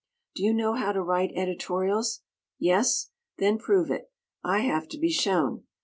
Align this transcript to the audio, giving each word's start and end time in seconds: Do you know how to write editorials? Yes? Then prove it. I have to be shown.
Do 0.33 0.41
you 0.41 0.51
know 0.51 0.73
how 0.73 0.93
to 0.93 1.03
write 1.03 1.31
editorials? 1.35 2.21
Yes? 2.57 3.11
Then 3.37 3.59
prove 3.59 3.91
it. 3.91 4.11
I 4.43 4.61
have 4.61 4.87
to 4.87 4.97
be 4.97 5.11
shown. 5.11 5.65